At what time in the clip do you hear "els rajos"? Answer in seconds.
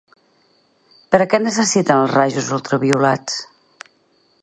2.07-2.51